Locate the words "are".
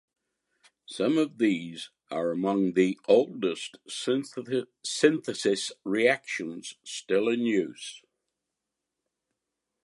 2.09-2.31